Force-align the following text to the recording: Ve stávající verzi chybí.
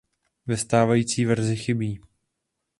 Ve 0.47 0.57
stávající 0.57 1.25
verzi 1.25 1.55
chybí. 1.55 1.99